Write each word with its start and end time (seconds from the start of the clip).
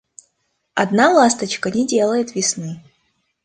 Одна 0.73 1.11
ласточка 1.11 1.69
не 1.69 1.85
делает 1.85 2.33
весны. 2.33 2.83